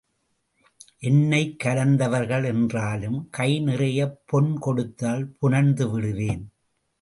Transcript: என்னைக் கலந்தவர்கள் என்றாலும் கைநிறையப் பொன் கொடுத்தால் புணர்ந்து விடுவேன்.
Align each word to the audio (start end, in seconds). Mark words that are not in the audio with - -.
என்னைக் 0.99 1.59
கலந்தவர்கள் 1.59 2.45
என்றாலும் 2.45 3.29
கைநிறையப் 3.37 4.17
பொன் 4.25 4.57
கொடுத்தால் 4.59 5.27
புணர்ந்து 5.39 5.89
விடுவேன். 5.89 6.51